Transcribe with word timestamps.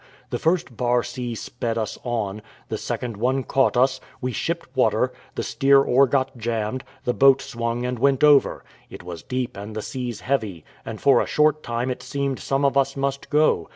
The 0.31 0.39
first 0.39 0.75
bar 0.75 1.03
sea 1.03 1.35
sped 1.35 1.77
us 1.77 1.95
on, 2.03 2.41
the 2.69 2.77
second 2.79 3.17
one 3.17 3.43
caught 3.43 3.77
us, 3.77 3.99
we 4.19 4.31
shipped 4.31 4.67
water, 4.75 5.13
the 5.35 5.43
steer 5.43 5.79
oar 5.83 6.07
got 6.07 6.35
jammed, 6.39 6.83
the 7.03 7.13
boat 7.13 7.39
swung 7.39 7.85
and 7.85 7.99
went 7.99 8.23
over. 8.23 8.63
It 8.89 9.03
was 9.03 9.21
deep 9.21 9.55
and 9.55 9.75
the 9.75 9.83
seas 9.83 10.21
heavy, 10.21 10.65
and 10.83 10.99
for 10.99 11.21
a 11.21 11.27
short 11.27 11.61
time 11.61 11.91
it 11.91 12.01
seemed 12.01 12.39
some 12.39 12.65
of 12.65 12.77
us 12.77 12.97
must 12.97 13.29
go. 13.29 13.69